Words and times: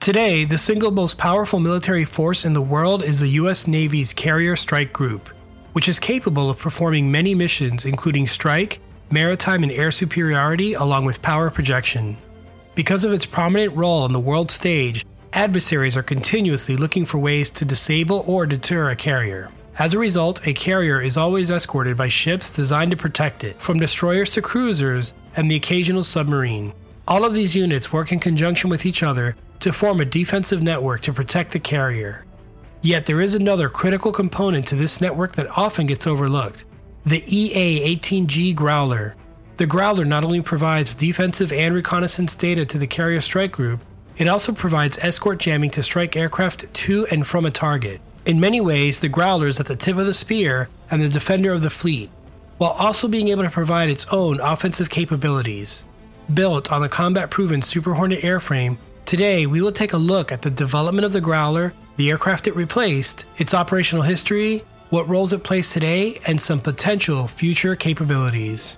Today, 0.00 0.46
the 0.46 0.56
single 0.56 0.90
most 0.90 1.18
powerful 1.18 1.60
military 1.60 2.06
force 2.06 2.46
in 2.46 2.54
the 2.54 2.62
world 2.62 3.04
is 3.04 3.20
the 3.20 3.36
US 3.40 3.66
Navy's 3.66 4.14
Carrier 4.14 4.56
Strike 4.56 4.94
Group, 4.94 5.28
which 5.74 5.90
is 5.90 5.98
capable 5.98 6.48
of 6.48 6.58
performing 6.58 7.12
many 7.12 7.34
missions, 7.34 7.84
including 7.84 8.26
strike, 8.26 8.80
maritime 9.10 9.62
and 9.62 9.70
air 9.70 9.90
superiority, 9.90 10.72
along 10.72 11.04
with 11.04 11.20
power 11.20 11.50
projection. 11.50 12.16
Because 12.74 13.04
of 13.04 13.12
its 13.12 13.26
prominent 13.26 13.76
role 13.76 14.02
on 14.02 14.14
the 14.14 14.18
world 14.18 14.50
stage, 14.50 15.04
adversaries 15.34 15.98
are 15.98 16.02
continuously 16.02 16.78
looking 16.78 17.04
for 17.04 17.18
ways 17.18 17.50
to 17.50 17.66
disable 17.66 18.24
or 18.26 18.46
deter 18.46 18.88
a 18.88 18.96
carrier. 18.96 19.50
As 19.78 19.92
a 19.92 19.98
result, 19.98 20.46
a 20.46 20.54
carrier 20.54 21.02
is 21.02 21.18
always 21.18 21.50
escorted 21.50 21.98
by 21.98 22.08
ships 22.08 22.50
designed 22.50 22.92
to 22.92 22.96
protect 22.96 23.44
it, 23.44 23.60
from 23.60 23.78
destroyers 23.78 24.32
to 24.32 24.40
cruisers 24.40 25.12
and 25.36 25.50
the 25.50 25.56
occasional 25.56 26.04
submarine. 26.04 26.72
All 27.06 27.26
of 27.26 27.34
these 27.34 27.54
units 27.54 27.92
work 27.92 28.12
in 28.12 28.18
conjunction 28.18 28.70
with 28.70 28.86
each 28.86 29.02
other 29.02 29.36
to 29.60 29.72
form 29.72 30.00
a 30.00 30.04
defensive 30.04 30.62
network 30.62 31.02
to 31.02 31.12
protect 31.12 31.52
the 31.52 31.60
carrier. 31.60 32.24
Yet 32.82 33.06
there 33.06 33.20
is 33.20 33.34
another 33.34 33.68
critical 33.68 34.10
component 34.10 34.66
to 34.68 34.74
this 34.74 35.00
network 35.00 35.32
that 35.32 35.56
often 35.56 35.86
gets 35.86 36.06
overlooked 36.06 36.64
the 37.04 37.24
EA 37.26 37.96
18G 37.96 38.54
Growler. 38.54 39.14
The 39.56 39.66
Growler 39.66 40.04
not 40.04 40.22
only 40.22 40.42
provides 40.42 40.94
defensive 40.94 41.50
and 41.50 41.74
reconnaissance 41.74 42.34
data 42.34 42.66
to 42.66 42.78
the 42.78 42.86
carrier 42.86 43.22
strike 43.22 43.52
group, 43.52 43.80
it 44.18 44.28
also 44.28 44.52
provides 44.52 44.98
escort 44.98 45.38
jamming 45.38 45.70
to 45.70 45.82
strike 45.82 46.14
aircraft 46.14 46.72
to 46.72 47.06
and 47.06 47.26
from 47.26 47.46
a 47.46 47.50
target. 47.50 48.02
In 48.26 48.38
many 48.38 48.60
ways, 48.60 49.00
the 49.00 49.08
Growler 49.08 49.46
is 49.46 49.58
at 49.58 49.66
the 49.66 49.76
tip 49.76 49.96
of 49.96 50.04
the 50.04 50.12
spear 50.12 50.68
and 50.90 51.00
the 51.00 51.08
defender 51.08 51.52
of 51.52 51.62
the 51.62 51.70
fleet, 51.70 52.10
while 52.58 52.72
also 52.72 53.08
being 53.08 53.28
able 53.28 53.44
to 53.44 53.50
provide 53.50 53.88
its 53.88 54.06
own 54.08 54.40
offensive 54.40 54.90
capabilities. 54.90 55.86
Built 56.32 56.70
on 56.70 56.82
the 56.82 56.88
combat 56.90 57.30
proven 57.30 57.62
Super 57.62 57.94
Hornet 57.94 58.20
airframe, 58.20 58.76
Today, 59.10 59.44
we 59.44 59.60
will 59.60 59.72
take 59.72 59.92
a 59.92 59.96
look 59.96 60.30
at 60.30 60.40
the 60.40 60.52
development 60.52 61.04
of 61.04 61.12
the 61.12 61.20
Growler, 61.20 61.74
the 61.96 62.10
aircraft 62.10 62.46
it 62.46 62.54
replaced, 62.54 63.24
its 63.38 63.54
operational 63.54 64.04
history, 64.04 64.62
what 64.90 65.08
roles 65.08 65.32
it 65.32 65.42
plays 65.42 65.72
today, 65.72 66.20
and 66.28 66.40
some 66.40 66.60
potential 66.60 67.26
future 67.26 67.74
capabilities. 67.74 68.76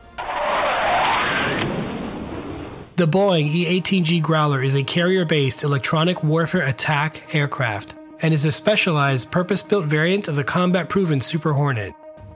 The 2.97 3.06
Boeing 3.06 3.47
E 3.47 3.78
18G 3.78 4.22
Growler 4.22 4.62
is 4.62 4.74
a 4.74 4.83
carrier 4.83 5.27
based 5.27 5.64
electronic 5.64 6.24
warfare 6.24 6.67
attack 6.67 7.34
aircraft 7.34 7.96
and 8.20 8.33
is 8.33 8.46
a 8.46 8.52
specialized 8.52 9.30
purpose 9.30 9.62
built 9.62 9.84
variant 9.84 10.28
of 10.28 10.36
the 10.36 10.44
combat 10.44 10.89
proven 10.89 11.20
Super 11.20 11.52
Hornet. 11.52 11.92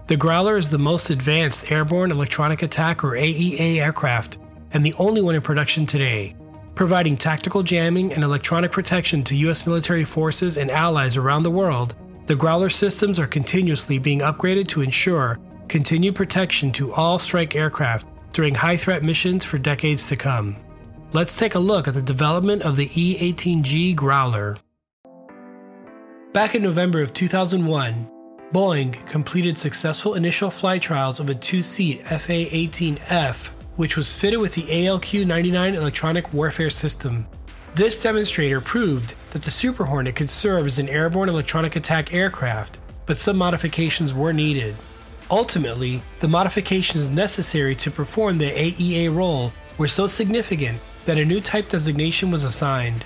The 0.09 0.19
Growler 0.19 0.59
is 0.59 0.69
the 0.69 0.77
most 0.77 1.09
advanced 1.09 1.73
airborne 1.73 2.11
electronic 2.11 2.63
attack 2.63 3.03
or 3.03 3.13
AEA 3.13 3.81
aircraft 3.81 4.37
and 4.73 4.85
the 4.85 4.93
only 4.99 5.23
one 5.23 5.35
in 5.35 5.41
production 5.41 5.87
today 5.87 6.37
providing 6.77 7.17
tactical 7.17 7.65
jamming 7.65 8.13
and 8.13 8.23
electronic 8.23 8.71
protection 8.71 9.25
to 9.25 9.37
U.S. 9.39 9.67
military 9.67 10.05
forces 10.05 10.59
and 10.59 10.71
allies 10.71 11.17
around 11.17 11.43
the 11.43 11.51
world, 11.51 11.97
the 12.27 12.37
Growler 12.37 12.69
systems 12.69 13.19
are 13.19 13.27
continuously 13.27 13.99
being 13.99 14.21
upgraded 14.21 14.69
to 14.69 14.83
ensure 14.83 15.41
continued 15.69 16.15
protection 16.15 16.71
to 16.73 16.93
all 16.93 17.19
strike 17.19 17.57
aircraft 17.57 18.07
during 18.33 18.55
high 18.55 18.77
threat 18.77 19.03
missions 19.03 19.45
for 19.45 19.59
decades 19.59 20.07
to 20.09 20.17
come. 20.17 20.55
Let's 21.13 21.37
take 21.37 21.55
a 21.55 21.59
look 21.59 21.89
at 21.89 21.95
the 21.95 22.03
development 22.03 22.63
of 22.63 22.77
the 22.77 22.91
E 22.95 23.33
18G 23.33 23.97
Growler. 23.97 24.59
Back 26.33 26.55
in 26.55 26.63
November 26.63 27.01
of 27.01 27.15
2001, 27.15 28.11
Boeing 28.53 29.07
completed 29.07 29.57
successful 29.57 30.15
initial 30.15 30.51
flight 30.51 30.83
trials 30.83 31.21
of 31.21 31.31
a 31.31 31.35
two 31.35 31.63
seat 31.63 32.07
FA 32.07 32.45
18F 32.45 33.51
which 33.77 33.97
was 33.97 34.15
fitted 34.15 34.41
with 34.41 34.55
the 34.55 34.65
ALQ 34.65 35.27
99 35.27 35.75
electronic 35.75 36.33
warfare 36.33 36.71
system. 36.71 37.27
This 37.75 38.03
demonstrator 38.03 38.61
proved 38.61 39.15
that 39.31 39.43
the 39.43 39.51
Super 39.51 39.85
Hornet 39.85 40.17
could 40.17 40.31
serve 40.31 40.67
as 40.67 40.79
an 40.79 40.89
airborne 40.89 41.29
electronic 41.29 41.77
attack 41.77 42.13
aircraft, 42.13 42.79
but 43.05 43.19
some 43.19 43.37
modifications 43.37 44.15
were 44.15 44.33
needed. 44.33 44.75
Ultimately, 45.31 46.03
the 46.21 46.29
modifications 46.29 47.11
necessary 47.11 47.75
to 47.77 47.91
perform 47.91 48.39
the 48.39 48.51
AEA 48.51 49.15
role 49.15 49.53
were 49.77 49.89
so 49.89 50.07
significant 50.07 50.79
that 51.05 51.19
a 51.19 51.25
new 51.25 51.41
type 51.41 51.69
designation 51.69 52.31
was 52.31 52.45
assigned. 52.45 53.05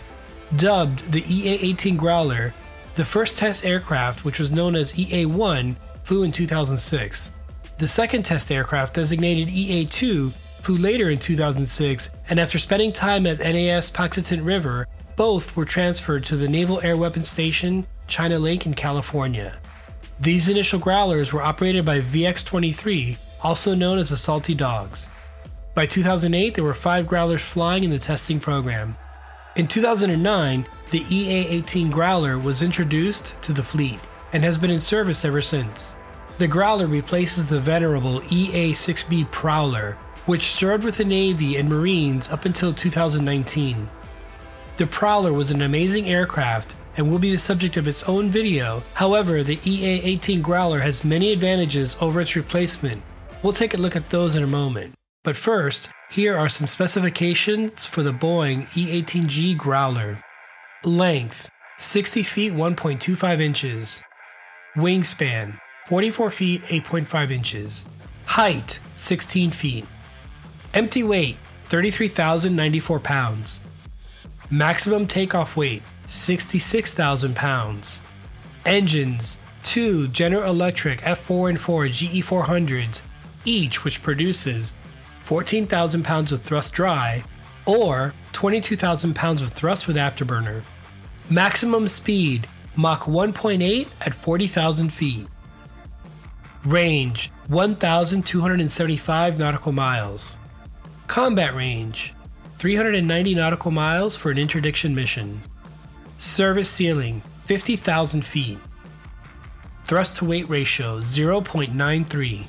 Dubbed 0.56 1.10
the 1.12 1.25
EA 1.28 1.58
18 1.70 1.97
Growler, 1.97 2.54
the 2.97 3.04
first 3.04 3.38
test 3.38 3.64
aircraft, 3.64 4.25
which 4.25 4.38
was 4.38 4.52
known 4.52 4.76
as 4.76 4.98
EA 4.98 5.25
1, 5.25 5.76
flew 6.04 6.22
in 6.22 6.32
2006. 6.32 7.32
The 7.78 7.88
second 7.88 8.25
test 8.25 8.52
aircraft, 8.52 8.94
designated 8.94 9.48
EA 9.48 9.87
2, 9.87 10.32
flew 10.60 10.76
later 10.76 11.10
in 11.10 11.19
2006, 11.19 12.10
and 12.28 12.38
after 12.38 12.59
spending 12.59 12.93
time 12.93 13.26
at 13.26 13.38
NAS 13.38 13.91
Patuxent 13.91 14.44
River, 14.44 14.87
both 15.16 15.56
were 15.56 15.65
transferred 15.65 16.25
to 16.25 16.37
the 16.37 16.48
Naval 16.48 16.81
Air 16.82 16.97
Weapons 16.97 17.28
Station, 17.28 17.87
China 18.06 18.38
Lake 18.38 18.66
in 18.66 18.75
California. 18.75 19.59
These 20.19 20.49
initial 20.49 20.78
growlers 20.78 21.32
were 21.32 21.43
operated 21.43 21.84
by 21.84 22.00
VX 22.00 22.44
23, 22.44 23.16
also 23.43 23.75
known 23.75 23.99
as 23.99 24.10
the 24.10 24.16
Salty 24.16 24.54
Dogs. 24.54 25.09
By 25.75 25.87
2008, 25.87 26.54
there 26.54 26.65
were 26.65 26.75
five 26.75 27.06
growlers 27.06 27.43
flying 27.43 27.84
in 27.84 27.91
the 27.91 27.99
testing 27.99 28.41
program. 28.41 28.97
In 29.56 29.66
2009, 29.66 30.66
the 30.91 31.04
EA 31.09 31.47
18 31.49 31.91
Growler 31.91 32.38
was 32.38 32.62
introduced 32.62 33.41
to 33.43 33.53
the 33.53 33.62
fleet 33.62 34.00
and 34.32 34.44
has 34.44 34.59
been 34.59 34.70
in 34.70 34.81
service 34.81 35.25
ever 35.25 35.41
since. 35.41 35.97
The 36.38 36.49
Growler 36.49 36.87
replaces 36.87 37.47
the 37.47 37.59
venerable 37.59 38.22
EA 38.31 38.72
6B 38.72 39.31
Prowler, 39.31 39.97
which 40.30 40.52
served 40.52 40.84
with 40.84 40.96
the 40.96 41.04
Navy 41.04 41.56
and 41.56 41.68
Marines 41.68 42.28
up 42.28 42.44
until 42.44 42.72
2019. 42.72 43.88
The 44.76 44.86
Prowler 44.86 45.32
was 45.32 45.50
an 45.50 45.60
amazing 45.60 46.08
aircraft 46.08 46.76
and 46.96 47.10
will 47.10 47.18
be 47.18 47.32
the 47.32 47.36
subject 47.38 47.76
of 47.76 47.88
its 47.88 48.04
own 48.04 48.30
video. 48.30 48.84
However, 48.94 49.42
the 49.42 49.58
EA 49.64 50.00
18 50.02 50.40
Growler 50.40 50.78
has 50.82 51.02
many 51.02 51.32
advantages 51.32 51.96
over 52.00 52.20
its 52.20 52.36
replacement. 52.36 53.02
We'll 53.42 53.52
take 53.52 53.74
a 53.74 53.76
look 53.76 53.96
at 53.96 54.10
those 54.10 54.36
in 54.36 54.44
a 54.44 54.46
moment. 54.46 54.94
But 55.24 55.36
first, 55.36 55.90
here 56.12 56.38
are 56.38 56.48
some 56.48 56.69
specifications 56.69 57.84
for 57.84 58.04
the 58.04 58.12
Boeing 58.12 58.69
E 58.76 59.02
18G 59.02 59.58
Growler. 59.58 60.22
Length 60.84 61.50
60 61.78 62.22
feet 62.22 62.52
1.25 62.52 63.40
inches. 63.40 64.04
Wingspan 64.76 65.58
44 65.88 66.30
feet 66.30 66.62
8.5 66.62 67.32
inches. 67.32 67.84
Height 68.26 68.78
16 68.94 69.50
feet. 69.50 69.86
Empty 70.72 71.03
weight 71.03 71.36
33,094 71.69 73.00
pounds. 73.00 73.64
Maximum 74.50 75.06
takeoff 75.06 75.56
weight 75.56 75.82
66,000 76.06 77.34
pounds. 77.34 78.03
Engines 78.64 79.38
two 79.62 80.08
General 80.08 80.50
Electric 80.50 81.00
F414-GE-400s, 81.00 83.03
each 83.44 83.84
which 83.84 84.03
produces 84.03 84.75
14,000 85.22 86.04
pounds 86.04 86.32
of 86.32 86.42
thrust 86.42 86.72
dry 86.72 87.22
or 87.66 88.14
22,000 88.32 89.14
pounds 89.14 89.42
of 89.42 89.52
thrust 89.52 89.87
with 89.87 89.97
afterburner. 89.97 90.62
Maximum 91.28 91.88
speed 91.88 92.48
Mach 92.76 93.02
1.8 93.02 93.88
at 94.00 94.14
40,000 94.14 94.91
feet. 94.91 95.26
Range 96.64 97.31
1,275 97.48 99.38
nautical 99.38 99.72
miles. 99.72 100.37
Combat 101.10 101.56
range 101.56 102.15
390 102.59 103.34
nautical 103.34 103.72
miles 103.72 104.16
for 104.16 104.31
an 104.31 104.38
interdiction 104.38 104.94
mission. 104.94 105.41
Service 106.19 106.71
ceiling 106.71 107.21
50,000 107.47 108.25
feet. 108.25 108.59
Thrust 109.88 110.19
to 110.19 110.25
weight 110.25 110.49
ratio 110.49 111.00
0.93. 111.00 112.47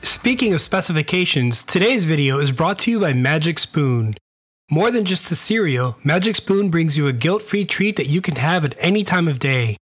Speaking 0.00 0.54
of 0.54 0.62
specifications, 0.62 1.62
today's 1.62 2.06
video 2.06 2.38
is 2.38 2.50
brought 2.50 2.78
to 2.78 2.90
you 2.90 3.00
by 3.00 3.12
Magic 3.12 3.58
Spoon. 3.58 4.14
More 4.70 4.90
than 4.90 5.04
just 5.04 5.30
a 5.30 5.36
cereal, 5.36 5.98
Magic 6.02 6.34
Spoon 6.34 6.70
brings 6.70 6.96
you 6.96 7.08
a 7.08 7.12
guilt 7.12 7.42
free 7.42 7.66
treat 7.66 7.96
that 7.96 8.08
you 8.08 8.22
can 8.22 8.36
have 8.36 8.64
at 8.64 8.74
any 8.78 9.04
time 9.04 9.28
of 9.28 9.38
day. 9.38 9.76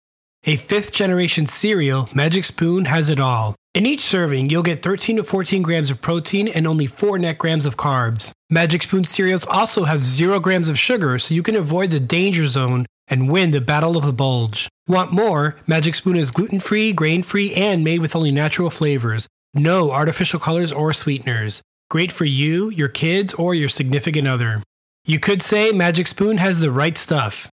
A 0.45 0.57
fifth 0.57 0.93
generation 0.93 1.45
cereal, 1.45 2.09
Magic 2.15 2.45
Spoon 2.45 2.87
has 2.87 3.11
it 3.11 3.21
all. 3.21 3.55
In 3.75 3.87
each 3.87 4.03
serving, 4.03 4.51
you'll 4.51 4.63
get 4.63 4.83
13 4.83 5.17
to 5.17 5.25
14 5.25 5.61
grams 5.61 5.91
of 5.91 6.01
protein 6.01 6.47
and 6.47 6.65
only 6.65 6.87
4 6.87 7.19
net 7.19 7.39
grams 7.39 7.67
of 7.67 7.77
carbs. 7.77 8.31
Magic 8.49 8.85
Spoon 8.85 9.03
cereals 9.03 9.45
also 9.47 9.83
have 9.83 10.05
0 10.05 10.39
grams 10.39 10.69
of 10.69 10.79
sugar, 10.79 11.19
so 11.19 11.35
you 11.35 11.43
can 11.43 11.57
avoid 11.57 11.91
the 11.91 11.99
danger 11.99 12.47
zone 12.47 12.87
and 13.09 13.29
win 13.29 13.51
the 13.51 13.61
battle 13.61 13.97
of 13.97 14.05
the 14.05 14.13
bulge. 14.13 14.69
Want 14.87 15.11
more? 15.11 15.57
Magic 15.67 15.97
Spoon 15.97 16.17
is 16.17 16.31
gluten 16.31 16.61
free, 16.61 16.93
grain 16.93 17.25
free, 17.25 17.53
and 17.53 17.83
made 17.83 18.01
with 18.01 18.15
only 18.15 18.31
natural 18.31 18.71
flavors. 18.71 19.27
No 19.55 19.91
artificial 19.91 20.39
colors 20.39 20.73
or 20.73 20.93
sweeteners. 20.93 21.61
Great 21.91 22.13
for 22.13 22.27
you, 22.27 22.71
your 22.71 22.89
kids, 22.89 23.35
or 23.35 23.57
your 23.57 23.69
significant 23.69 24.29
other. 24.29 24.63
You 25.05 25.19
could 25.19 25.43
say 25.43 25.73
Magic 25.73 26.07
Spoon 26.07 26.37
has 26.37 26.61
the 26.61 26.71
right 26.71 26.97
stuff. 26.97 27.49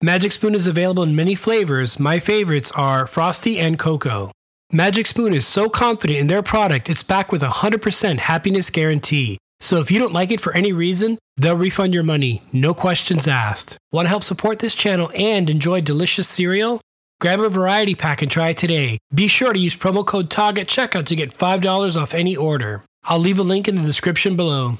Magic 0.00 0.30
Spoon 0.30 0.54
is 0.54 0.68
available 0.68 1.02
in 1.02 1.16
many 1.16 1.34
flavors. 1.34 1.98
My 1.98 2.20
favorites 2.20 2.70
are 2.72 3.08
Frosty 3.08 3.58
and 3.58 3.80
Cocoa. 3.80 4.30
Magic 4.72 5.06
Spoon 5.06 5.32
is 5.32 5.46
so 5.46 5.68
confident 5.68 6.18
in 6.18 6.26
their 6.26 6.42
product, 6.42 6.90
it's 6.90 7.04
backed 7.04 7.30
with 7.30 7.44
a 7.44 7.48
100% 7.48 8.18
happiness 8.18 8.68
guarantee. 8.68 9.38
So 9.60 9.78
if 9.78 9.92
you 9.92 10.00
don't 10.00 10.12
like 10.12 10.32
it 10.32 10.40
for 10.40 10.52
any 10.56 10.72
reason, 10.72 11.18
they'll 11.36 11.56
refund 11.56 11.94
your 11.94 12.02
money, 12.02 12.42
no 12.52 12.74
questions 12.74 13.28
asked. 13.28 13.78
Want 13.92 14.06
to 14.06 14.10
help 14.10 14.24
support 14.24 14.58
this 14.58 14.74
channel 14.74 15.12
and 15.14 15.48
enjoy 15.48 15.82
delicious 15.82 16.26
cereal? 16.26 16.80
Grab 17.20 17.38
a 17.38 17.48
variety 17.48 17.94
pack 17.94 18.22
and 18.22 18.30
try 18.30 18.48
it 18.48 18.56
today. 18.56 18.98
Be 19.14 19.28
sure 19.28 19.52
to 19.52 19.58
use 19.58 19.76
promo 19.76 20.04
code 20.04 20.30
TOG 20.30 20.58
at 20.58 20.66
checkout 20.66 21.06
to 21.06 21.16
get 21.16 21.38
$5 21.38 21.96
off 21.96 22.12
any 22.12 22.34
order. 22.34 22.82
I'll 23.04 23.20
leave 23.20 23.38
a 23.38 23.44
link 23.44 23.68
in 23.68 23.76
the 23.76 23.82
description 23.82 24.34
below. 24.34 24.78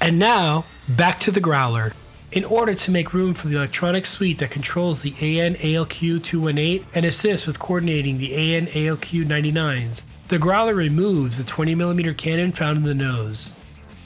And 0.00 0.18
now, 0.18 0.64
back 0.88 1.20
to 1.20 1.30
the 1.30 1.40
Growler. 1.40 1.92
In 2.36 2.44
order 2.44 2.74
to 2.74 2.90
make 2.90 3.14
room 3.14 3.32
for 3.32 3.48
the 3.48 3.56
electronic 3.56 4.04
suite 4.04 4.36
that 4.40 4.50
controls 4.50 5.00
the 5.00 5.14
AN 5.40 5.54
ALQ 5.54 6.22
218 6.22 6.86
and 6.92 7.06
assists 7.06 7.46
with 7.46 7.58
coordinating 7.58 8.18
the 8.18 8.34
AN 8.34 8.66
ALQ 8.66 9.24
99s, 9.24 10.02
the 10.28 10.38
Growler 10.38 10.74
removes 10.74 11.38
the 11.38 11.44
20mm 11.44 12.14
cannon 12.18 12.52
found 12.52 12.76
in 12.76 12.82
the 12.82 12.94
nose. 12.94 13.54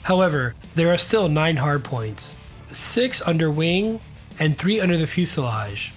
However, 0.03 0.55
there 0.75 0.93
are 0.93 0.97
still 0.97 1.27
9 1.27 1.57
hardpoints 1.57 2.37
6 2.71 3.21
under 3.23 3.51
wing 3.51 3.99
and 4.39 4.57
3 4.57 4.79
under 4.79 4.97
the 4.97 5.07
fuselage 5.07 5.91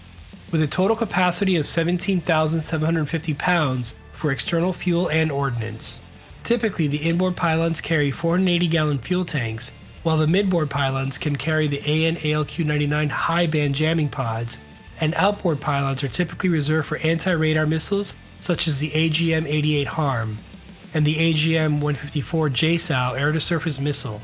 with 0.50 0.60
a 0.60 0.66
total 0.66 0.96
capacity 0.96 1.54
of 1.54 1.68
17,750 1.68 3.34
pounds 3.34 3.94
for 4.10 4.32
external 4.32 4.72
fuel 4.72 5.06
and 5.06 5.30
ordnance. 5.30 6.02
Typically, 6.42 6.88
the 6.88 7.08
inboard 7.08 7.36
pylons 7.36 7.80
carry 7.80 8.10
480 8.10 8.66
gallon 8.66 8.98
fuel 8.98 9.24
tanks, 9.24 9.70
while 10.04 10.18
the 10.18 10.28
midboard 10.28 10.70
pylons 10.70 11.18
can 11.18 11.34
carry 11.34 11.66
the 11.66 11.80
AN 11.80 12.16
ALQ 12.16 12.64
99 12.64 13.08
high 13.08 13.46
band 13.46 13.74
jamming 13.74 14.10
pods, 14.10 14.58
and 15.00 15.14
outboard 15.16 15.60
pylons 15.60 16.04
are 16.04 16.08
typically 16.08 16.50
reserved 16.50 16.86
for 16.86 16.98
anti 16.98 17.32
radar 17.32 17.66
missiles 17.66 18.14
such 18.38 18.68
as 18.68 18.78
the 18.78 18.90
AGM 18.90 19.46
88 19.46 19.86
HARM 19.88 20.36
and 20.92 21.04
the 21.04 21.16
AGM 21.16 21.80
154 21.80 22.50
JSOW 22.50 23.18
air 23.18 23.32
to 23.32 23.40
surface 23.40 23.80
missile. 23.80 24.20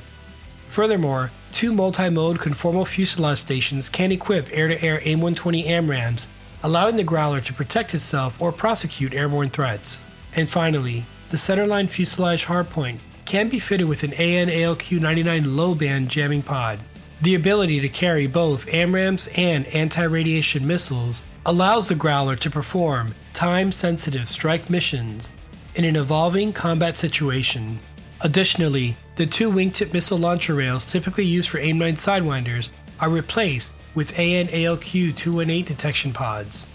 Furthermore, 0.68 1.32
two 1.50 1.72
multi-mode 1.72 2.38
conformal 2.38 2.86
fuselage 2.86 3.38
stations 3.38 3.88
can 3.88 4.12
equip 4.12 4.56
air-to-air 4.56 5.00
AIM-120 5.04 5.66
AMRAAMs, 5.66 6.28
allowing 6.62 6.96
the 6.96 7.02
Growler 7.02 7.40
to 7.40 7.52
protect 7.52 7.94
itself 7.94 8.40
or 8.40 8.52
prosecute 8.52 9.14
airborne 9.14 9.50
threats. 9.50 10.02
And 10.36 10.48
finally, 10.48 11.06
the 11.30 11.36
centerline 11.36 11.88
fuselage 11.88 12.46
hardpoint 12.46 12.98
can 13.30 13.48
be 13.48 13.60
fitted 13.60 13.86
with 13.86 14.02
an 14.02 14.12
AN-ALQ-99 14.14 15.54
low-band 15.54 16.08
jamming 16.08 16.42
pod. 16.42 16.80
The 17.22 17.36
ability 17.36 17.78
to 17.78 17.88
carry 17.88 18.26
both 18.26 18.66
AMRAAMs 18.66 19.38
and 19.38 19.68
anti-radiation 19.68 20.66
missiles 20.66 21.22
allows 21.46 21.86
the 21.86 21.94
Growler 21.94 22.34
to 22.34 22.50
perform 22.50 23.14
time-sensitive 23.32 24.28
strike 24.28 24.68
missions 24.68 25.30
in 25.76 25.84
an 25.84 25.94
evolving 25.94 26.52
combat 26.52 26.98
situation. 26.98 27.78
Additionally, 28.20 28.96
the 29.14 29.26
two 29.26 29.48
wingtip 29.48 29.92
missile 29.92 30.18
launcher 30.18 30.56
rails 30.56 30.84
typically 30.84 31.24
used 31.24 31.50
for 31.50 31.58
AIM-9 31.58 31.92
Sidewinders 31.92 32.70
are 32.98 33.08
replaced 33.08 33.74
with 33.94 34.18
AN-ALQ 34.18 35.14
218 35.14 35.64
detection 35.64 36.12
pods. 36.12 36.66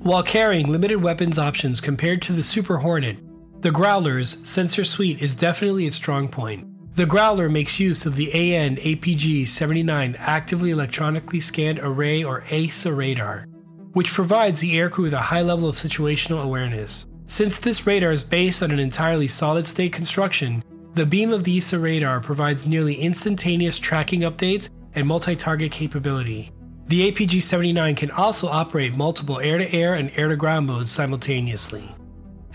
While 0.00 0.22
carrying 0.22 0.68
limited 0.68 1.00
weapons 1.00 1.38
options 1.38 1.80
compared 1.80 2.20
to 2.22 2.34
the 2.34 2.42
Super 2.42 2.76
Hornet, 2.76 3.16
the 3.60 3.70
Growler's 3.70 4.36
sensor 4.48 4.84
suite 4.84 5.20
is 5.22 5.34
definitely 5.34 5.86
its 5.86 5.96
strong 5.96 6.28
point. 6.28 6.66
The 6.94 7.06
Growler 7.06 7.50
makes 7.50 7.80
use 7.80 8.06
of 8.06 8.16
the 8.16 8.32
AN 8.32 8.76
APG 8.76 9.48
79 9.48 10.16
Actively 10.18 10.70
Electronically 10.70 11.40
Scanned 11.40 11.78
Array 11.80 12.22
or 12.22 12.42
AESA 12.42 12.96
radar, 12.96 13.46
which 13.92 14.12
provides 14.12 14.60
the 14.60 14.74
aircrew 14.74 15.02
with 15.02 15.12
a 15.12 15.20
high 15.20 15.42
level 15.42 15.68
of 15.68 15.76
situational 15.76 16.42
awareness. 16.42 17.06
Since 17.26 17.58
this 17.58 17.86
radar 17.86 18.12
is 18.12 18.24
based 18.24 18.62
on 18.62 18.70
an 18.70 18.78
entirely 18.78 19.28
solid 19.28 19.66
state 19.66 19.92
construction, 19.92 20.62
the 20.94 21.04
beam 21.04 21.32
of 21.32 21.44
the 21.44 21.58
AESA 21.58 21.82
radar 21.82 22.20
provides 22.20 22.66
nearly 22.66 22.94
instantaneous 22.94 23.78
tracking 23.78 24.20
updates 24.20 24.70
and 24.94 25.06
multi 25.06 25.36
target 25.36 25.72
capability. 25.72 26.52
The 26.86 27.10
APG 27.10 27.42
79 27.42 27.94
can 27.96 28.10
also 28.10 28.46
operate 28.46 28.94
multiple 28.94 29.40
air 29.40 29.58
to 29.58 29.70
air 29.74 29.94
and 29.94 30.10
air 30.16 30.28
to 30.28 30.36
ground 30.36 30.66
modes 30.66 30.90
simultaneously. 30.90 31.94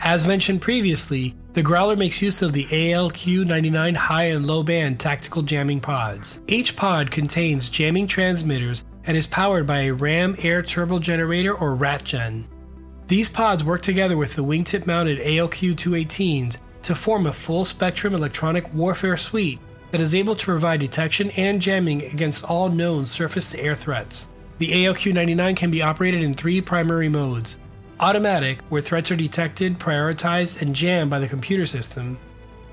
As 0.03 0.25
mentioned 0.25 0.63
previously, 0.63 1.35
the 1.53 1.61
Growler 1.61 1.95
makes 1.95 2.23
use 2.23 2.41
of 2.41 2.53
the 2.53 2.65
ALQ 2.65 3.45
99 3.45 3.93
high 3.93 4.23
and 4.23 4.43
low 4.43 4.63
band 4.63 4.99
tactical 4.99 5.43
jamming 5.43 5.79
pods. 5.79 6.41
Each 6.47 6.75
pod 6.75 7.11
contains 7.11 7.69
jamming 7.69 8.07
transmitters 8.07 8.83
and 9.03 9.15
is 9.15 9.27
powered 9.27 9.67
by 9.67 9.81
a 9.81 9.93
RAM 9.93 10.35
air 10.39 10.63
turbo 10.63 10.97
generator 10.97 11.53
or 11.53 11.75
RATGen. 11.75 12.45
These 13.09 13.29
pods 13.29 13.63
work 13.63 13.83
together 13.83 14.17
with 14.17 14.33
the 14.33 14.43
wingtip 14.43 14.87
mounted 14.87 15.19
ALQ 15.19 15.75
218s 15.75 16.57
to 16.81 16.95
form 16.95 17.27
a 17.27 17.33
full 17.33 17.63
spectrum 17.63 18.15
electronic 18.15 18.73
warfare 18.73 19.17
suite 19.17 19.59
that 19.91 20.01
is 20.01 20.15
able 20.15 20.35
to 20.35 20.45
provide 20.45 20.79
detection 20.79 21.29
and 21.31 21.61
jamming 21.61 22.01
against 22.05 22.43
all 22.45 22.69
known 22.69 23.05
surface 23.05 23.51
to 23.51 23.59
air 23.59 23.75
threats. 23.75 24.29
The 24.57 24.71
ALQ 24.71 25.13
99 25.13 25.55
can 25.55 25.69
be 25.69 25.83
operated 25.83 26.23
in 26.23 26.33
three 26.33 26.59
primary 26.59 27.09
modes 27.09 27.59
automatic, 28.01 28.59
where 28.69 28.81
threats 28.81 29.11
are 29.11 29.15
detected, 29.15 29.79
prioritized, 29.79 30.61
and 30.61 30.75
jammed 30.75 31.09
by 31.09 31.19
the 31.19 31.27
computer 31.27 31.65
system, 31.65 32.17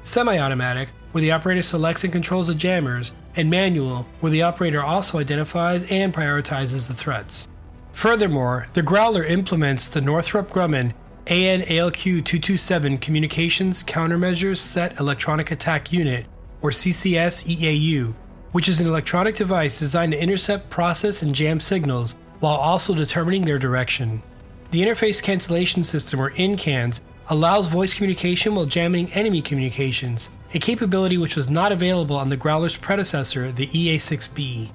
semi 0.02 0.38
automatic, 0.38 0.88
where 1.12 1.22
the 1.22 1.32
operator 1.32 1.62
selects 1.62 2.02
and 2.02 2.12
controls 2.12 2.48
the 2.48 2.54
jammers, 2.54 3.12
and 3.36 3.48
manual, 3.48 4.06
where 4.20 4.32
the 4.32 4.42
operator 4.42 4.82
also 4.82 5.18
identifies 5.18 5.84
and 5.90 6.12
prioritizes 6.12 6.88
the 6.88 6.94
threats. 6.94 7.46
Furthermore, 7.92 8.66
the 8.74 8.82
Growler 8.82 9.24
implements 9.24 9.88
the 9.88 10.00
Northrop 10.00 10.50
Grumman 10.50 10.92
AN 11.26 11.60
ALQ 11.62 12.02
227 12.24 12.98
Communications 12.98 13.84
Countermeasures 13.84 14.58
Set 14.58 14.98
Electronic 14.98 15.50
Attack 15.50 15.92
Unit, 15.92 16.26
or 16.62 16.70
CCS 16.70 17.44
EAU, 17.44 18.14
which 18.52 18.68
is 18.68 18.80
an 18.80 18.86
electronic 18.86 19.36
device 19.36 19.78
designed 19.78 20.12
to 20.12 20.22
intercept, 20.22 20.70
process, 20.70 21.22
and 21.22 21.34
jam 21.34 21.60
signals 21.60 22.16
while 22.40 22.54
also 22.54 22.94
determining 22.94 23.44
their 23.44 23.58
direction. 23.58 24.22
The 24.70 24.82
Interference 24.82 25.22
Cancellation 25.22 25.82
System, 25.82 26.20
or 26.20 26.30
INCANS, 26.32 27.00
allows 27.30 27.68
voice 27.68 27.94
communication 27.94 28.54
while 28.54 28.66
jamming 28.66 29.10
enemy 29.12 29.40
communications, 29.40 30.30
a 30.52 30.58
capability 30.58 31.16
which 31.16 31.36
was 31.36 31.48
not 31.48 31.72
available 31.72 32.16
on 32.16 32.28
the 32.28 32.36
Growler's 32.36 32.76
predecessor, 32.76 33.50
the 33.50 33.68
EA6B. 33.68 34.70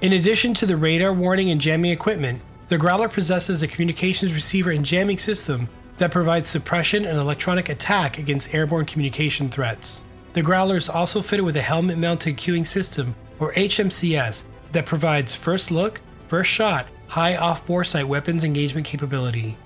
In 0.00 0.12
addition 0.14 0.54
to 0.54 0.64
the 0.64 0.78
radar 0.78 1.12
warning 1.12 1.50
and 1.50 1.60
jamming 1.60 1.90
equipment, 1.90 2.40
the 2.68 2.78
Growler 2.78 3.10
possesses 3.10 3.62
a 3.62 3.68
communications 3.68 4.32
receiver 4.32 4.70
and 4.70 4.86
jamming 4.86 5.18
system 5.18 5.68
that 5.98 6.10
provides 6.10 6.48
suppression 6.48 7.04
and 7.04 7.18
electronic 7.18 7.68
attack 7.68 8.18
against 8.18 8.54
airborne 8.54 8.86
communication 8.86 9.50
threats. 9.50 10.02
The 10.32 10.42
Growler 10.42 10.76
is 10.76 10.88
also 10.88 11.20
fitted 11.20 11.44
with 11.44 11.56
a 11.56 11.62
helmet 11.62 11.98
mounted 11.98 12.38
cueing 12.38 12.66
system, 12.66 13.14
or 13.38 13.52
HMCS, 13.52 14.46
that 14.72 14.86
provides 14.86 15.34
first 15.34 15.70
look, 15.70 16.00
first 16.26 16.50
shot, 16.50 16.86
high 17.08 17.36
off 17.36 17.66
bore 17.66 17.84
sight 17.84 18.08
weapons 18.08 18.44
engagement 18.44 18.86
capability. 18.86 19.56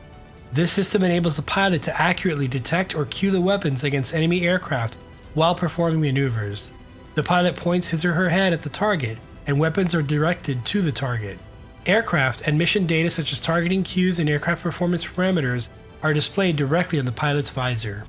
This 0.53 0.73
system 0.73 1.03
enables 1.03 1.37
the 1.37 1.43
pilot 1.43 1.83
to 1.83 2.01
accurately 2.01 2.49
detect 2.49 2.95
or 2.95 3.05
cue 3.05 3.31
the 3.31 3.41
weapons 3.41 3.85
against 3.85 4.15
enemy 4.15 4.47
aircraft 4.47 4.97
while 5.35 5.55
performing 5.55 6.01
maneuvers. 6.01 6.71
The 7.15 7.23
pilot 7.23 7.57
points 7.57 7.89
his 7.89 8.05
or 8.05 8.15
her 8.15 8.31
head 8.31 8.53
at 8.53 8.63
the 8.63 8.69
target 8.69 9.19
and 9.47 9.59
weapons 9.59 9.95
are 9.95 10.03
directed 10.03 10.65
to 10.67 10.83
the 10.83 10.93
target. 10.93 11.39
Aircraft 11.87 12.43
and 12.47 12.59
mission 12.59 12.87
data 12.87 13.11
such 13.11 13.33
as 13.33 13.41
targeting 13.41 13.83
cues 13.83 14.19
and 14.19 14.29
aircraft 14.29 14.63
performance 14.63 15.05
parameters 15.05 15.71
are 16.03 16.13
displayed 16.13 16.57
directly 16.57 16.99
on 16.99 17.05
the 17.05 17.13
pilot's 17.13 17.51
visor. 17.51 18.05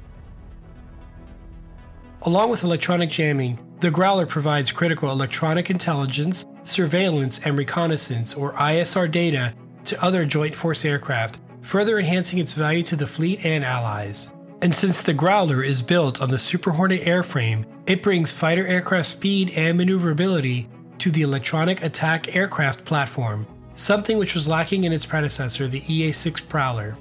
Along 2.23 2.49
with 2.49 2.63
electronic 2.63 3.09
jamming, 3.09 3.59
the 3.79 3.89
Growler 3.89 4.25
provides 4.25 4.73
critical 4.73 5.09
electronic 5.09 5.69
intelligence, 5.69 6.45
surveillance, 6.63 7.39
and 7.45 7.57
reconnaissance 7.57 8.33
or 8.33 8.53
ISR 8.53 9.09
data 9.09 9.53
to 9.85 10.03
other 10.03 10.25
Joint 10.25 10.55
Force 10.55 10.85
aircraft, 10.85 11.39
further 11.61 11.99
enhancing 11.99 12.39
its 12.39 12.53
value 12.53 12.83
to 12.83 12.95
the 12.95 13.07
fleet 13.07 13.45
and 13.45 13.63
allies. 13.63 14.33
And 14.61 14.75
since 14.75 15.01
the 15.01 15.13
Growler 15.13 15.63
is 15.63 15.81
built 15.81 16.21
on 16.21 16.29
the 16.29 16.37
Super 16.37 16.71
Hornet 16.71 17.03
airframe, 17.03 17.65
it 17.85 18.03
brings 18.03 18.31
fighter 18.31 18.67
aircraft 18.67 19.07
speed 19.07 19.51
and 19.55 19.77
maneuverability 19.77 20.67
to 20.97 21.09
the 21.09 21.21
Electronic 21.21 21.81
Attack 21.81 22.35
Aircraft 22.35 22.83
platform, 22.83 23.47
something 23.75 24.17
which 24.17 24.33
was 24.33 24.49
lacking 24.49 24.83
in 24.83 24.91
its 24.91 25.05
predecessor, 25.05 25.67
the 25.67 25.83
EA 25.87 26.11
6 26.11 26.41
Prowler. 26.41 26.97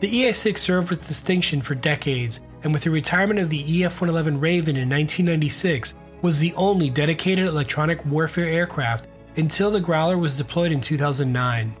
The 0.00 0.14
EA 0.14 0.32
6 0.32 0.60
served 0.60 0.90
with 0.90 1.08
distinction 1.08 1.62
for 1.62 1.74
decades, 1.74 2.42
and 2.64 2.72
with 2.72 2.82
the 2.82 2.90
retirement 2.90 3.40
of 3.40 3.48
the 3.48 3.84
EF 3.84 4.00
111 4.00 4.38
Raven 4.38 4.76
in 4.76 4.90
1996, 4.90 5.94
was 6.22 6.38
the 6.38 6.54
only 6.54 6.88
dedicated 6.88 7.46
electronic 7.46 8.04
warfare 8.06 8.46
aircraft 8.46 9.08
until 9.36 9.70
the 9.70 9.80
Growler 9.80 10.16
was 10.16 10.38
deployed 10.38 10.72
in 10.72 10.80
2009. 10.80 11.76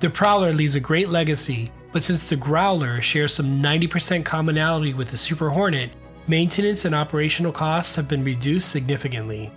The 0.00 0.10
Prowler 0.10 0.52
leaves 0.52 0.74
a 0.74 0.80
great 0.80 1.08
legacy, 1.08 1.70
but 1.92 2.04
since 2.04 2.28
the 2.28 2.36
Growler 2.36 3.00
shares 3.00 3.32
some 3.32 3.62
90% 3.62 4.24
commonality 4.24 4.92
with 4.92 5.10
the 5.10 5.16
Super 5.16 5.48
Hornet, 5.48 5.90
maintenance 6.26 6.84
and 6.84 6.94
operational 6.94 7.52
costs 7.52 7.94
have 7.94 8.08
been 8.08 8.24
reduced 8.24 8.70
significantly. 8.70 9.52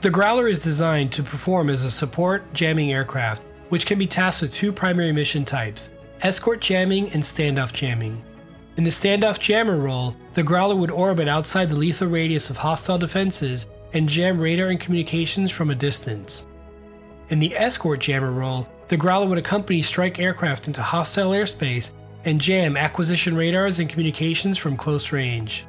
The 0.00 0.10
Growler 0.10 0.48
is 0.48 0.62
designed 0.62 1.12
to 1.12 1.22
perform 1.22 1.70
as 1.70 1.84
a 1.84 1.90
support 1.90 2.52
jamming 2.52 2.92
aircraft, 2.92 3.42
which 3.68 3.86
can 3.86 3.98
be 3.98 4.06
tasked 4.06 4.42
with 4.42 4.52
two 4.52 4.72
primary 4.72 5.12
mission 5.12 5.44
types 5.44 5.90
escort 6.22 6.60
jamming 6.60 7.10
and 7.12 7.22
standoff 7.22 7.72
jamming. 7.72 8.22
In 8.80 8.84
the 8.84 8.88
standoff 8.88 9.38
jammer 9.38 9.76
role, 9.76 10.16
the 10.32 10.42
Growler 10.42 10.74
would 10.74 10.90
orbit 10.90 11.28
outside 11.28 11.68
the 11.68 11.76
lethal 11.76 12.08
radius 12.08 12.48
of 12.48 12.56
hostile 12.56 12.96
defenses 12.96 13.66
and 13.92 14.08
jam 14.08 14.40
radar 14.40 14.68
and 14.68 14.80
communications 14.80 15.50
from 15.50 15.68
a 15.68 15.74
distance. 15.74 16.46
In 17.28 17.40
the 17.40 17.54
escort 17.54 18.00
jammer 18.00 18.32
role, 18.32 18.66
the 18.88 18.96
Growler 18.96 19.26
would 19.26 19.36
accompany 19.36 19.82
strike 19.82 20.18
aircraft 20.18 20.66
into 20.66 20.80
hostile 20.80 21.32
airspace 21.32 21.92
and 22.24 22.40
jam 22.40 22.74
acquisition 22.74 23.36
radars 23.36 23.80
and 23.80 23.90
communications 23.90 24.56
from 24.56 24.78
close 24.78 25.12
range. 25.12 25.66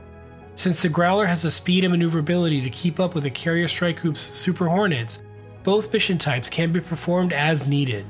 Since 0.56 0.82
the 0.82 0.88
Growler 0.88 1.25
has 1.25 1.41
the 1.41 1.51
speed 1.51 1.84
and 1.84 1.91
maneuverability 1.91 2.62
to 2.62 2.70
keep 2.70 2.98
up 2.98 3.13
with 3.13 3.25
the 3.25 3.30
Carrier 3.30 3.68
Strike 3.68 4.00
Group's 4.00 4.22
Super 4.22 4.70
Hornets, 4.70 5.22
both 5.63 5.91
mission 5.91 6.18
types 6.18 6.50
can 6.50 6.72
be 6.72 6.80
performed 6.80 7.34
as 7.34 7.68
needed. 7.68 8.06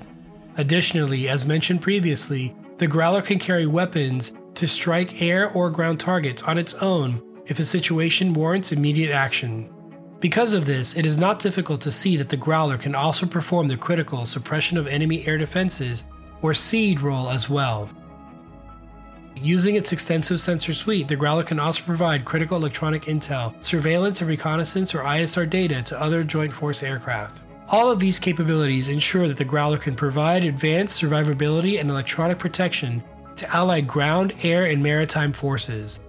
Additionally, 0.57 1.27
as 1.27 1.43
mentioned 1.43 1.81
previously, 1.81 2.53
the 2.77 2.85
Growler 2.85 3.23
can 3.23 3.39
carry 3.39 3.65
weapons 3.65 4.33
to 4.55 4.67
strike 4.67 5.21
air 5.21 5.49
or 5.51 5.69
ground 5.69 5.99
targets 5.99 6.43
on 6.43 6.57
its 6.57 6.73
own 6.75 7.21
if 7.45 7.59
a 7.59 7.65
situation 7.65 8.33
warrants 8.33 8.71
immediate 8.71 9.11
action. 9.11 9.69
Because 10.19 10.53
of 10.53 10.65
this, 10.65 10.95
it 10.95 11.05
is 11.05 11.17
not 11.17 11.39
difficult 11.39 11.81
to 11.81 11.91
see 11.91 12.15
that 12.17 12.29
the 12.29 12.37
Growler 12.37 12.77
can 12.77 12.93
also 12.93 13.25
perform 13.25 13.67
the 13.67 13.75
critical 13.75 14.25
suppression 14.25 14.77
of 14.77 14.87
enemy 14.87 15.25
air 15.27 15.37
defenses 15.37 16.05
or 16.41 16.53
SEAD 16.53 17.01
role 17.01 17.29
as 17.29 17.49
well. 17.49 17.89
Using 19.35 19.75
its 19.75 19.91
extensive 19.91 20.39
sensor 20.39 20.73
suite, 20.73 21.07
the 21.07 21.15
Growler 21.15 21.43
can 21.43 21.59
also 21.59 21.83
provide 21.83 22.25
critical 22.25 22.57
electronic 22.57 23.05
intel, 23.05 23.55
surveillance 23.63 24.21
and 24.21 24.29
reconnaissance 24.29 24.93
or 24.93 24.99
ISR 24.99 25.49
data 25.49 25.81
to 25.83 25.99
other 25.99 26.23
Joint 26.23 26.53
Force 26.53 26.83
aircraft. 26.83 27.41
All 27.69 27.89
of 27.89 27.99
these 27.99 28.19
capabilities 28.19 28.89
ensure 28.89 29.27
that 29.27 29.37
the 29.37 29.45
Growler 29.45 29.77
can 29.77 29.95
provide 29.95 30.43
advanced 30.43 31.01
survivability 31.01 31.79
and 31.79 31.89
electronic 31.89 32.37
protection 32.37 33.01
to 33.41 33.55
Allied 33.55 33.87
ground, 33.87 34.33
air, 34.43 34.65
and 34.65 34.83
maritime 34.83 35.33
forces. 35.33 35.99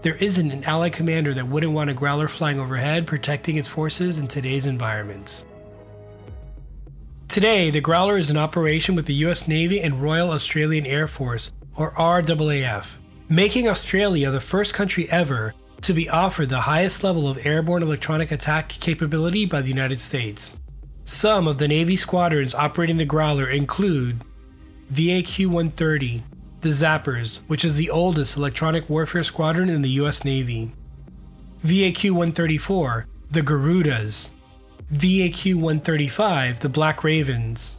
There 0.00 0.14
isn't 0.14 0.50
an 0.50 0.64
Allied 0.64 0.94
commander 0.94 1.34
that 1.34 1.46
wouldn't 1.46 1.74
want 1.74 1.90
a 1.90 1.94
Growler 1.94 2.28
flying 2.28 2.58
overhead 2.58 3.06
protecting 3.06 3.56
its 3.56 3.68
forces 3.68 4.16
in 4.16 4.26
today's 4.26 4.64
environments. 4.64 5.44
Today, 7.28 7.70
the 7.70 7.82
Growler 7.82 8.16
is 8.16 8.30
in 8.30 8.38
operation 8.38 8.94
with 8.94 9.04
the 9.04 9.14
US 9.26 9.46
Navy 9.46 9.82
and 9.82 10.02
Royal 10.02 10.30
Australian 10.30 10.86
Air 10.86 11.06
Force, 11.06 11.52
or 11.76 11.92
RAAF, 11.92 12.96
making 13.28 13.68
Australia 13.68 14.30
the 14.30 14.40
first 14.40 14.72
country 14.72 15.10
ever 15.10 15.52
to 15.82 15.92
be 15.92 16.08
offered 16.08 16.48
the 16.48 16.62
highest 16.62 17.04
level 17.04 17.28
of 17.28 17.44
airborne 17.44 17.82
electronic 17.82 18.32
attack 18.32 18.70
capability 18.70 19.44
by 19.44 19.60
the 19.60 19.68
United 19.68 20.00
States. 20.00 20.58
Some 21.04 21.46
of 21.46 21.58
the 21.58 21.68
Navy 21.68 21.96
squadrons 21.96 22.54
operating 22.54 22.96
the 22.96 23.04
Growler 23.04 23.50
include 23.50 24.24
VAQ 24.90 25.48
130, 25.48 26.22
the 26.60 26.70
Zappers, 26.70 27.40
which 27.46 27.64
is 27.64 27.76
the 27.76 27.90
oldest 27.90 28.36
electronic 28.36 28.88
warfare 28.90 29.22
squadron 29.22 29.68
in 29.68 29.82
the 29.82 29.90
US 29.90 30.24
Navy, 30.24 30.72
VAQ 31.64 32.10
134, 32.10 33.06
the 33.30 33.42
Garudas, 33.42 34.32
VAQ 34.92 35.54
135, 35.54 36.60
the 36.60 36.68
Black 36.68 37.04
Ravens, 37.04 37.76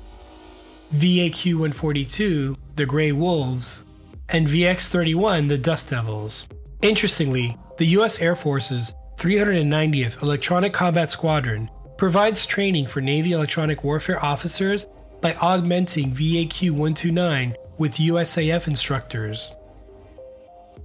VAQ 0.93 1.53
142, 1.53 2.55
the 2.75 2.85
Grey 2.85 3.11
Wolves, 3.11 3.83
and 4.29 4.47
VX 4.47 4.87
31, 4.87 5.47
the 5.47 5.57
Dust 5.57 5.89
Devils. 5.89 6.47
Interestingly, 6.81 7.57
the 7.77 7.87
US 7.87 8.19
Air 8.19 8.35
Force's 8.35 8.93
390th 9.17 10.21
Electronic 10.21 10.71
Combat 10.71 11.11
Squadron 11.11 11.69
provides 11.97 12.45
training 12.45 12.87
for 12.87 13.01
Navy 13.01 13.33
electronic 13.33 13.83
warfare 13.83 14.23
officers 14.23 14.85
by 15.19 15.33
augmenting 15.35 16.11
VAQ 16.11 16.71
129 16.71 17.53
with 17.79 17.95
USAF 17.95 18.67
instructors. 18.67 19.55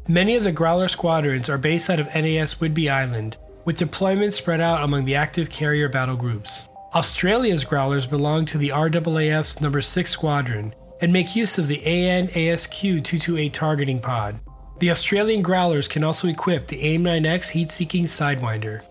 Many 0.09 0.37
of 0.37 0.45
the 0.45 0.53
Growler 0.53 0.89
squadrons 0.89 1.49
are 1.49 1.59
based 1.59 1.91
out 1.91 2.01
of 2.01 2.07
NAS 2.15 2.55
Whidbey 2.55 2.91
Island, 2.91 3.37
with 3.65 3.79
deployments 3.79 4.35
spread 4.35 4.61
out 4.61 4.83
among 4.83 5.05
the 5.05 5.17
active 5.17 5.51
carrier 5.51 5.89
battle 5.89 6.17
groups. 6.17 6.69
Australia's 6.95 7.65
Growlers 7.65 8.07
belong 8.09 8.47
to 8.47 8.59
the 8.59 8.71
RAAF's 8.71 9.61
number 9.61 9.81
6 9.81 10.11
squadron 10.11 10.75
and 11.01 11.13
make 11.13 11.35
use 11.35 11.59
of 11.59 11.67
the 11.67 11.85
AN 11.85 12.29
ASQ 12.29 12.81
228 12.81 13.53
targeting 13.53 14.01
pod. 14.01 14.39
The 14.79 14.91
Australian 14.91 15.43
Growlers 15.43 15.89
can 15.89 16.05
also 16.05 16.29
equip 16.29 16.69
the 16.69 16.81
AIM-9X 16.83 17.51
heat-seeking 17.51 18.05
Sidewinder. 18.05 18.83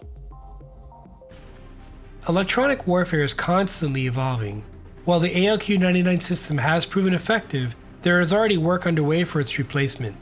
Electronic 2.28 2.88
warfare 2.88 3.24
is 3.24 3.34
constantly 3.34 4.06
evolving. 4.06 4.64
While 5.06 5.20
the 5.20 5.34
ALQ 5.34 5.80
99 5.80 6.22
system 6.22 6.58
has 6.58 6.86
proven 6.86 7.14
effective, 7.14 7.76
there 8.04 8.20
is 8.20 8.34
already 8.34 8.58
work 8.58 8.86
underway 8.86 9.24
for 9.24 9.40
its 9.40 9.58
replacement. 9.58 10.16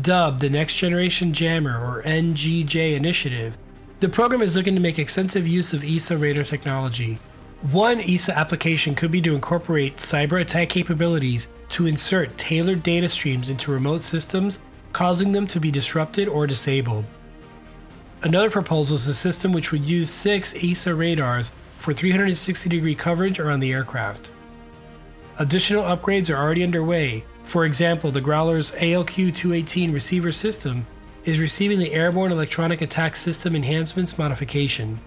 Dubbed 0.00 0.40
the 0.40 0.50
Next 0.50 0.76
Generation 0.76 1.32
Jammer 1.32 1.78
or 1.78 2.02
NGJ 2.02 2.94
initiative, 2.94 3.56
the 4.00 4.08
program 4.08 4.42
is 4.42 4.56
looking 4.56 4.74
to 4.74 4.80
make 4.80 4.98
extensive 4.98 5.46
use 5.46 5.72
of 5.72 5.84
ESA 5.84 6.18
radar 6.18 6.42
technology. 6.42 7.18
One 7.70 8.00
ESA 8.00 8.36
application 8.36 8.94
could 8.94 9.10
be 9.10 9.20
to 9.22 9.34
incorporate 9.34 9.98
cyber 9.98 10.40
attack 10.40 10.70
capabilities 10.70 11.48
to 11.70 11.86
insert 11.86 12.36
tailored 12.36 12.82
data 12.82 13.08
streams 13.08 13.48
into 13.48 13.70
remote 13.70 14.02
systems, 14.02 14.60
causing 14.92 15.32
them 15.32 15.46
to 15.48 15.60
be 15.60 15.70
disrupted 15.70 16.26
or 16.26 16.46
disabled. 16.46 17.04
Another 18.22 18.50
proposal 18.50 18.96
is 18.96 19.06
a 19.06 19.14
system 19.14 19.52
which 19.52 19.70
would 19.70 19.84
use 19.84 20.10
six 20.10 20.54
ESA 20.64 20.94
radars 20.94 21.52
for 21.78 21.92
360 21.92 22.68
degree 22.68 22.94
coverage 22.94 23.38
around 23.38 23.60
the 23.60 23.72
aircraft. 23.72 24.30
Additional 25.40 25.84
upgrades 25.84 26.28
are 26.28 26.36
already 26.36 26.62
underway. 26.62 27.24
For 27.44 27.64
example, 27.64 28.10
the 28.10 28.20
Growler's 28.20 28.72
ALQ 28.72 29.34
218 29.34 29.90
receiver 29.90 30.32
system 30.32 30.86
is 31.24 31.40
receiving 31.40 31.78
the 31.78 31.94
Airborne 31.94 32.30
Electronic 32.30 32.82
Attack 32.82 33.16
System 33.16 33.56
Enhancements 33.56 34.18
modification, 34.18 35.00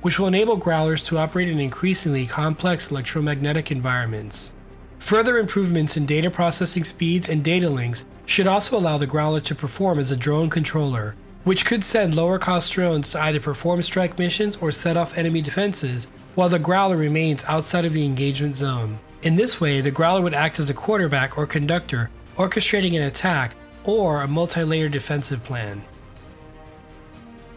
which 0.00 0.18
will 0.18 0.28
enable 0.28 0.56
Growlers 0.56 1.04
to 1.04 1.18
operate 1.18 1.50
in 1.50 1.60
increasingly 1.60 2.24
complex 2.24 2.90
electromagnetic 2.90 3.70
environments. 3.70 4.50
Further 4.98 5.36
improvements 5.36 5.94
in 5.94 6.06
data 6.06 6.30
processing 6.30 6.82
speeds 6.82 7.28
and 7.28 7.44
data 7.44 7.68
links 7.68 8.06
should 8.24 8.46
also 8.46 8.78
allow 8.78 8.96
the 8.96 9.06
Growler 9.06 9.40
to 9.40 9.54
perform 9.54 9.98
as 9.98 10.10
a 10.10 10.16
drone 10.16 10.48
controller, 10.48 11.16
which 11.44 11.66
could 11.66 11.84
send 11.84 12.14
lower 12.14 12.38
cost 12.38 12.72
drones 12.72 13.10
to 13.10 13.20
either 13.20 13.40
perform 13.40 13.82
strike 13.82 14.18
missions 14.18 14.56
or 14.56 14.72
set 14.72 14.96
off 14.96 15.18
enemy 15.18 15.42
defenses, 15.42 16.06
while 16.34 16.48
the 16.48 16.58
Growler 16.58 16.96
remains 16.96 17.44
outside 17.44 17.84
of 17.84 17.92
the 17.92 18.06
engagement 18.06 18.56
zone. 18.56 18.98
In 19.26 19.34
this 19.34 19.60
way, 19.60 19.80
the 19.80 19.90
Growler 19.90 20.22
would 20.22 20.34
act 20.34 20.60
as 20.60 20.70
a 20.70 20.74
quarterback 20.74 21.36
or 21.36 21.48
conductor, 21.48 22.10
orchestrating 22.36 22.94
an 22.94 23.02
attack 23.02 23.56
or 23.82 24.22
a 24.22 24.28
multi 24.28 24.62
layered 24.62 24.92
defensive 24.92 25.42
plan. 25.42 25.82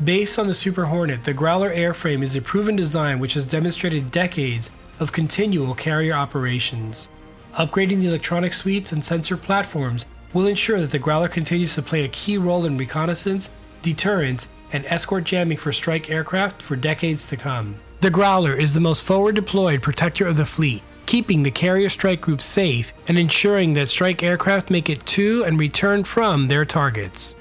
Based 0.03 0.39
on 0.39 0.47
the 0.47 0.55
Super 0.55 0.85
Hornet, 0.85 1.23
the 1.23 1.31
Growler 1.31 1.71
airframe 1.71 2.23
is 2.23 2.35
a 2.35 2.41
proven 2.41 2.75
design 2.75 3.19
which 3.19 3.35
has 3.35 3.45
demonstrated 3.45 4.09
decades 4.09 4.71
of 4.99 5.11
continual 5.11 5.75
carrier 5.75 6.13
operations. 6.13 7.07
Upgrading 7.53 8.01
the 8.01 8.07
electronic 8.07 8.55
suites 8.55 8.91
and 8.91 9.05
sensor 9.05 9.37
platforms 9.37 10.07
will 10.33 10.47
ensure 10.47 10.81
that 10.81 10.89
the 10.89 10.97
Growler 10.97 11.27
continues 11.27 11.75
to 11.75 11.83
play 11.83 12.03
a 12.03 12.07
key 12.07 12.39
role 12.39 12.65
in 12.65 12.77
reconnaissance, 12.77 13.53
deterrence, 13.83 14.49
and 14.73 14.87
escort 14.87 15.23
jamming 15.23 15.59
for 15.59 15.71
strike 15.71 16.09
aircraft 16.09 16.63
for 16.63 16.75
decades 16.75 17.27
to 17.27 17.37
come. 17.37 17.75
The 18.01 18.09
Growler 18.09 18.55
is 18.55 18.73
the 18.73 18.79
most 18.79 19.03
forward 19.03 19.35
deployed 19.35 19.83
protector 19.83 20.25
of 20.25 20.35
the 20.35 20.47
fleet, 20.47 20.81
keeping 21.09 21.41
the 21.41 21.49
carrier 21.49 21.89
strike 21.89 22.21
group 22.21 22.39
safe 22.39 22.93
and 23.07 23.17
ensuring 23.17 23.73
that 23.73 23.89
strike 23.89 24.21
aircraft 24.21 24.69
make 24.69 24.91
it 24.91 25.03
to 25.07 25.43
and 25.43 25.59
return 25.59 26.03
from 26.03 26.47
their 26.47 26.63
targets. 26.63 27.33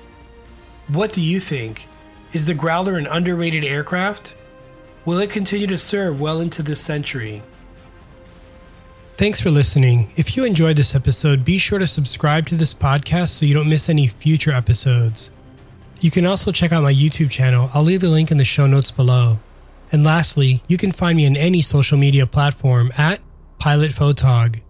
What 0.89 1.13
do 1.13 1.21
you 1.21 1.39
think? 1.39 1.87
Is 2.33 2.47
the 2.47 2.55
Growler 2.55 2.97
an 2.97 3.07
underrated 3.07 3.67
aircraft? 3.67 4.35
Will 5.05 5.19
it 5.19 5.29
continue 5.29 5.67
to 5.67 5.77
serve 5.77 6.19
well 6.19 6.41
into 6.41 6.63
this 6.63 6.81
century? 6.81 7.43
Thanks 9.19 9.39
for 9.39 9.51
listening. 9.51 10.15
If 10.17 10.35
you 10.35 10.47
enjoyed 10.47 10.77
this 10.77 10.95
episode, 10.95 11.45
be 11.45 11.59
sure 11.59 11.79
to 11.79 11.87
subscribe 11.87 12.47
to 12.47 12.55
this 12.55 12.73
podcast 12.73 13.29
so 13.29 13.45
you 13.45 13.53
don't 13.53 13.69
miss 13.69 13.91
any 13.91 14.07
future 14.07 14.53
episodes. 14.53 15.31
You 16.01 16.11
can 16.11 16.25
also 16.25 16.53
check 16.53 16.73
out 16.73 16.85
my 16.85 16.95
YouTube 16.95 17.31
channel. 17.31 17.69
I'll 17.75 17.83
leave 17.83 18.01
the 18.01 18.09
link 18.09 18.31
in 18.31 18.39
the 18.39 18.47
show 18.47 18.67
notes 18.67 18.91
below. 18.91 19.41
And 19.93 20.07
lastly, 20.07 20.63
you 20.69 20.79
can 20.79 20.91
find 20.91 21.19
me 21.19 21.27
on 21.27 21.37
any 21.37 21.61
social 21.61 21.99
media 21.99 22.27
platform 22.27 22.91
at 22.97 23.21
Pilot 23.59 23.91
Photog. 23.91 24.63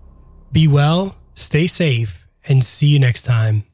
Be 0.51 0.67
well, 0.67 1.17
stay 1.35 1.67
safe, 1.67 2.27
and 2.47 2.65
see 2.65 2.89
you 2.89 2.99
next 2.99 3.23
time. 3.25 3.65